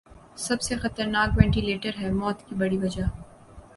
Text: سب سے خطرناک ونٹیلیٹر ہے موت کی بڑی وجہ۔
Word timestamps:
سب 0.37 0.61
سے 0.61 0.75
خطرناک 0.77 1.29
ونٹیلیٹر 1.37 1.93
ہے 1.99 2.11
موت 2.11 2.37
کی 2.47 2.55
بڑی 2.55 2.77
وجہ۔ 2.77 3.03